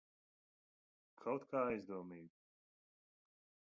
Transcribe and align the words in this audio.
Kaut 1.25 1.47
kā 1.53 1.63
aizdomīgi. 1.69 2.35